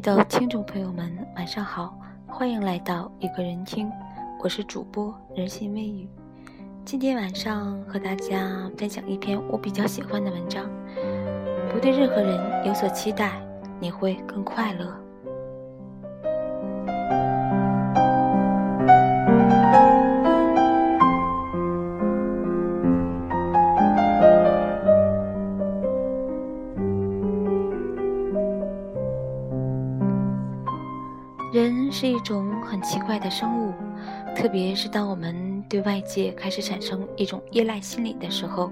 [0.00, 1.94] 的听众朋友们，晚上好，
[2.26, 3.90] 欢迎来到一个人听，
[4.42, 6.08] 我是主播人心微雨。
[6.86, 10.64] 今天晚上和大家分享一篇我比较喜欢的文章。
[11.70, 13.42] 不对任何人有所期待，
[13.78, 14.90] 你会更快乐。
[32.82, 33.72] 奇怪的生物，
[34.34, 38.70] 特别是当我们对外界开始产生一种依赖心理的时候，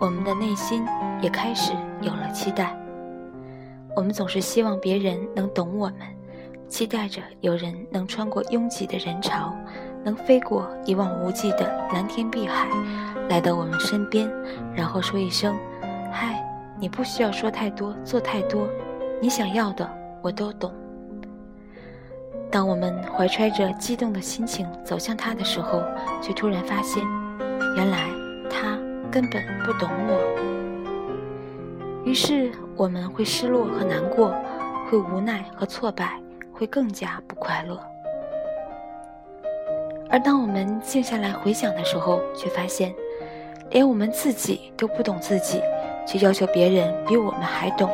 [0.00, 0.84] 我们的内心
[1.20, 2.76] 也开始有了期待。
[3.96, 6.00] 我们总是希望别人能懂我们，
[6.68, 9.52] 期待着有人能穿过拥挤的人潮，
[10.04, 12.68] 能飞过一望无际的蓝天碧海，
[13.28, 14.30] 来到我们身边，
[14.74, 15.56] 然后说一声
[16.12, 16.44] ：“嗨，
[16.78, 18.68] 你不需要说太多，做太多，
[19.20, 19.90] 你想要的
[20.22, 20.72] 我都懂。”
[22.50, 25.82] 当我们怀揣着激动的心情走向他的时候，
[26.22, 27.02] 却突然发现，
[27.76, 28.08] 原来
[28.48, 28.78] 他
[29.10, 30.18] 根本不懂我。
[32.04, 34.34] 于是我们会失落和难过，
[34.88, 36.18] 会无奈和挫败，
[36.50, 37.78] 会更加不快乐。
[40.08, 42.94] 而当我们静下来回想的时候，却发现，
[43.70, 45.60] 连我们自己都不懂自己，
[46.06, 47.90] 却要求别人比我们还懂，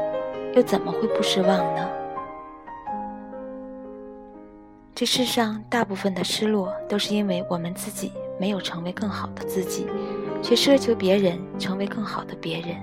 [0.55, 1.89] 又怎么会不失望呢？
[4.95, 9.89] 这世上大部分的失落，都是因为我们自己没有成为更好的自己，
[10.41, 12.77] 却奢求别人成为更好的别人。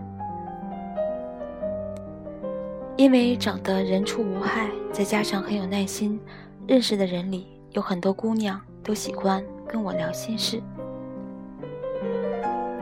[2.97, 6.19] 因为长得人畜无害，再加上很有耐心，
[6.67, 10.61] 认识的人里有很多姑娘都喜欢跟我聊心事。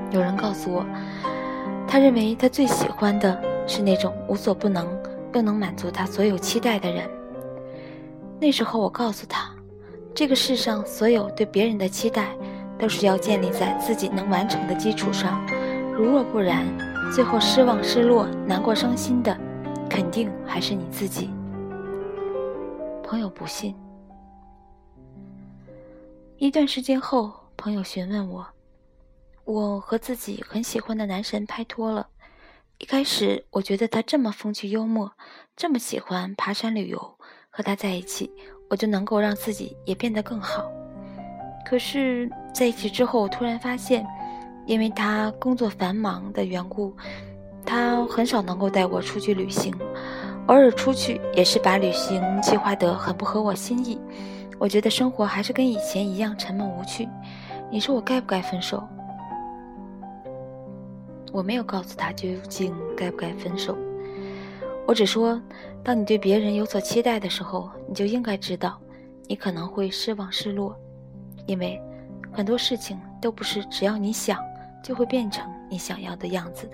[0.09, 0.84] 有人告诉我，
[1.88, 4.88] 他认为他最喜欢的是那种无所不能
[5.35, 7.07] 又能满足他所有期待的人。
[8.41, 9.53] 那时候，我告诉他，
[10.16, 12.35] 这个世上所有对别人的期待，
[12.77, 15.45] 都是要建立在自己能完成的基础上。
[15.94, 16.66] 如若不然，
[17.13, 19.38] 最后失望、失落、难过、伤心的，
[19.89, 21.29] 肯定还是你自己。
[23.03, 23.75] 朋友不信。
[26.38, 28.47] 一段时间后，朋友询问我，
[29.44, 32.07] 我和自己很喜欢的男神拍拖了。
[32.77, 35.11] 一开始，我觉得他这么风趣幽默，
[35.57, 37.19] 这么喜欢爬山旅游。
[37.50, 38.32] 和他在一起，
[38.70, 40.72] 我就能够让自己也变得更好。
[41.66, 44.06] 可是，在一起之后，我突然发现，
[44.66, 46.96] 因为他工作繁忙的缘故，
[47.66, 49.74] 他很少能够带我出去旅行，
[50.48, 54.00] 偶尔出去也是把旅行计划得很不合我心意。
[54.58, 57.08] 我觉得生活还是跟以前一样沉闷无趣。
[57.72, 58.88] 你说我该不该分手？
[61.31, 63.78] 我没有告诉他究竟该不该分手。
[64.89, 65.39] 我只说，
[65.83, 68.81] 当你对别人有所期待的时候，你就应该知道，
[69.27, 70.75] 你可能会失望失落，
[71.45, 71.79] 因为
[72.31, 74.39] 很多事情都不是只要你想
[74.83, 76.73] 就会变成你想要的样子的。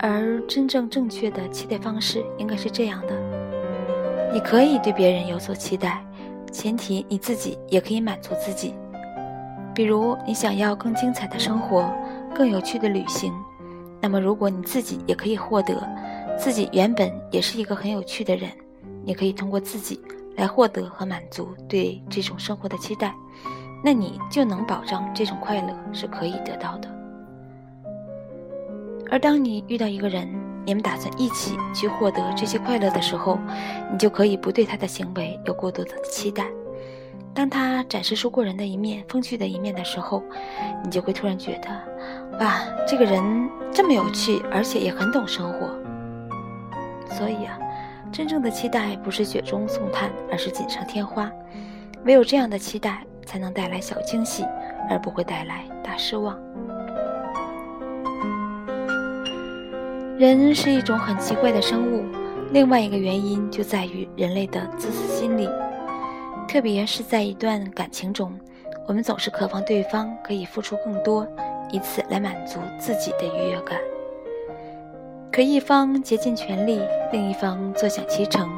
[0.00, 3.14] 而真正正确的期待方式应该是这样的：
[4.34, 6.04] 你可以对别人有所期待，
[6.52, 8.74] 前提你自己也可以满足自己。
[9.74, 11.90] 比如，你想要更精彩的生活，
[12.34, 13.32] 更有趣的旅行。
[14.00, 15.86] 那么，如果你自己也可以获得，
[16.38, 18.50] 自己原本也是一个很有趣的人，
[19.04, 20.00] 你可以通过自己
[20.36, 23.14] 来获得和满足对这种生活的期待，
[23.84, 26.88] 那你就能保障这种快乐是可以得到的。
[29.10, 30.26] 而当你遇到一个人，
[30.64, 33.38] 你们打算一起去获得这些快乐的时候，
[33.92, 36.46] 你就可以不对他的行为有过多的期待。
[37.32, 40.22] 当他展示出过人的一面、风趣的一面的时候，
[40.84, 45.70] 你就会突然觉得，哇，这个人这么有趣，而且也很懂生活。
[47.14, 47.58] 所以啊，
[48.12, 51.30] 真正的期待不是雪中送炭，而是锦上添花。
[52.04, 54.44] 唯有这样的期待，才能带来小惊喜，
[54.90, 56.36] 而不会带来大失望。
[60.18, 62.04] 人是一种很奇怪的生物，
[62.52, 65.48] 另外一个原因就在于人类的自私心理。
[66.50, 68.36] 特别是在一段感情中，
[68.88, 71.24] 我们总是渴望对方可以付出更多，
[71.70, 73.78] 以此来满足自己的愉悦感。
[75.30, 76.80] 可一方竭尽全力，
[77.12, 78.50] 另一方坐享其成，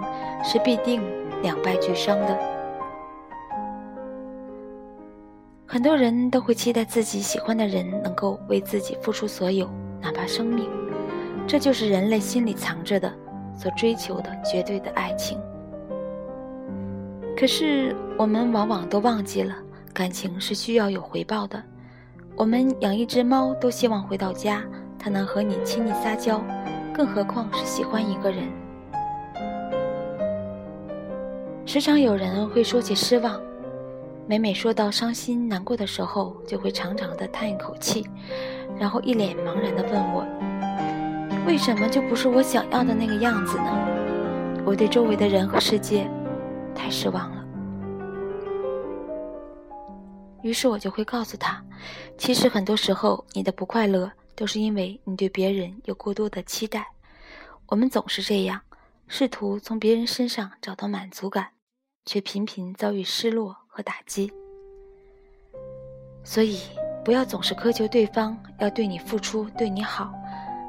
[0.43, 1.03] 是必定
[1.43, 2.39] 两败俱伤的。
[5.67, 9.69] 很多人都会期待自己喜欢的人能够为自己付出所有，
[10.01, 10.67] 哪怕生命。
[11.47, 13.13] 这就是人类心里藏着的，
[13.55, 15.39] 所追求的绝对的爱情。
[17.43, 19.53] 可是我们往往都忘记了，
[19.93, 21.61] 感情是需要有回报的。
[22.37, 24.63] 我们养一只猫，都希望回到家，
[24.97, 26.41] 它能和你亲昵撒娇，
[26.95, 28.45] 更何况是喜欢一个人。
[31.67, 33.41] 时常有人会说起失望，
[34.29, 38.07] 每每说到伤心难过的时候，就会长长的叹一口气，
[38.79, 40.25] 然后一脸茫然的问我
[41.45, 43.77] ：“为什么就不是我想要的那个样子呢？”
[44.65, 46.09] 我对周围的人和世界
[46.75, 47.45] 太失望了。
[50.43, 51.63] 于是我就会告诉他，
[52.19, 56.87] 其实很多时候你的不快乐都是因为你对别人有过多的期待。
[57.67, 58.61] 我们总是这样。
[59.09, 61.49] 试图从别人身上找到满足感，
[62.07, 64.33] 却频频遭遇失落和打击。
[66.25, 66.61] 所以，
[67.05, 70.11] 不要总是苛求对方要对你付出、对你好。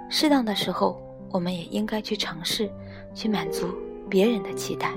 [0.10, 1.02] 适当的时候，
[1.32, 2.70] 我们也应该去尝试，
[3.16, 3.74] 去满足
[4.10, 4.92] 别人的期待。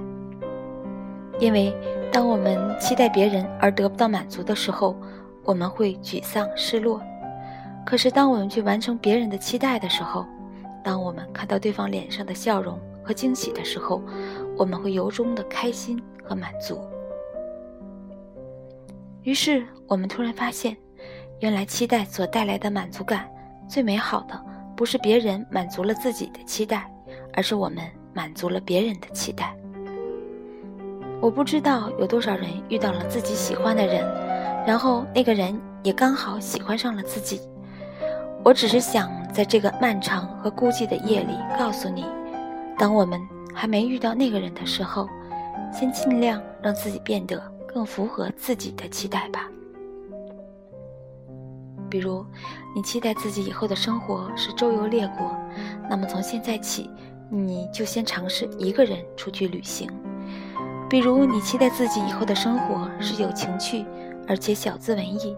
[1.39, 1.75] 因为，
[2.11, 4.97] 当我们期待别人而得不到满足的时候，
[5.45, 7.01] 我们会沮丧、失落。
[7.85, 10.25] 可是，当我们去完成别人的期待的时候，
[10.83, 14.03] 当我们看到对方脸上的笑容，和惊喜的时候，
[14.57, 16.81] 我们会由衷的开心和满足。
[19.23, 20.77] 于是，我们突然发现，
[21.41, 23.29] 原来期待所带来的满足感，
[23.69, 24.41] 最美好的
[24.75, 26.91] 不是别人满足了自己的期待，
[27.35, 27.85] 而是我们
[28.15, 29.55] 满足了别人的期待。
[31.27, 34.07] 我不知道有多少人遇到了自己喜欢的人，
[34.65, 37.41] 然后那个人也刚好喜欢上了自己。
[38.45, 42.05] 我只是想在这个漫长和孤寂的夜里告诉你。
[42.79, 43.21] 当我们
[43.53, 45.09] 还没遇到那个人的时候，
[45.73, 49.51] 先尽量让自己变得更符合自己的期待吧。
[51.91, 52.25] 比如，
[52.73, 55.37] 你期待自己以后的生活是周游列国，
[55.91, 56.89] 那么从现在起，
[57.29, 59.91] 你就先尝试一个人出去旅行。
[60.89, 63.85] 比如，你期待自己以后的生活是有情趣，
[64.29, 65.37] 而且小资文艺，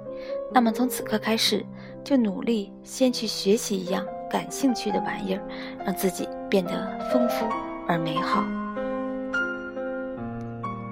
[0.52, 1.64] 那么从此刻开始，
[2.04, 4.04] 就努力先去学习一样。
[4.30, 5.42] 感兴趣的玩意儿，
[5.86, 7.46] 让自己变得丰富
[7.86, 8.44] 而美好。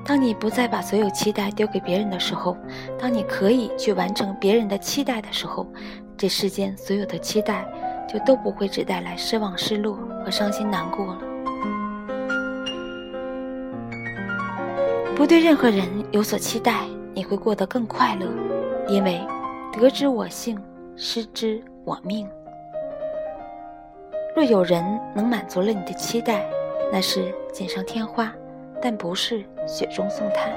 [0.07, 2.57] 当你不再把所有期待丢给别人的时候，
[2.99, 5.67] 当你可以去完成别人的期待的时候，
[6.17, 7.67] 这世间所有的期待
[8.09, 11.36] 就都不会只带来失望、失落和伤心难过了。
[15.17, 16.85] 不对任何人有所期待，
[17.15, 18.29] 你会过得更快乐，
[18.87, 19.19] 因为
[19.73, 20.61] 得之我幸，
[20.95, 22.29] 失之我命。
[24.37, 24.85] 若有人
[25.15, 26.47] 能满足了你的期待，
[26.93, 28.31] 那是锦上添花，
[28.83, 30.53] 但不是雪中送炭。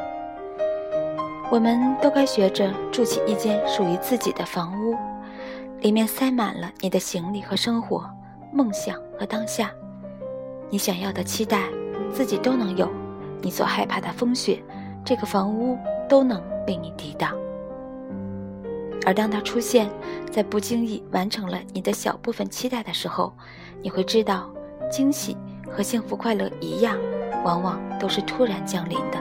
[1.49, 4.93] 我们都该学着筑起一间属于自己的房屋，
[5.79, 8.07] 里面塞满了你的行李和生活、
[8.51, 9.71] 梦想和当下。
[10.69, 11.63] 你想要的期待，
[12.11, 12.85] 自己都能有；
[13.41, 14.63] 你所害怕的风雪，
[15.05, 15.77] 这个房屋
[16.07, 17.35] 都能为你抵挡。
[19.05, 19.89] 而当它出现
[20.29, 23.33] 在不经意完成了你的小部分期待的时候，
[23.81, 24.49] 你会知道，
[24.91, 25.37] 惊喜
[25.69, 26.97] 和幸福快乐一样，
[27.43, 29.17] 往往都是突然降临的。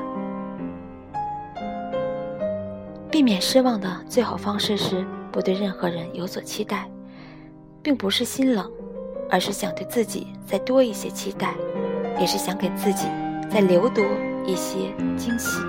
[3.11, 6.91] 避免失望的最好方式是不对任何人有所期待，
[7.81, 8.71] 并不是心冷，
[9.31, 11.55] 而是想对自己再多一些期待，
[12.21, 13.07] 也是想给自己
[13.51, 14.05] 再留多
[14.47, 15.61] 一些惊喜。